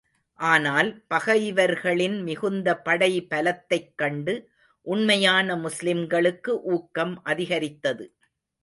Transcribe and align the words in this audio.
ஆனால், 0.39 1.03
பகைவர்களின் 1.07 2.23
மிகுந்த 2.23 2.81
படைபலத்தைக் 2.85 3.93
கண்டு, 3.95 4.49
உண்மையான 4.81 5.55
முஸ்லிம்களுக்கு 5.55 6.59
ஊக்கம் 6.63 7.23
அதிகரித்தது. 7.23 8.13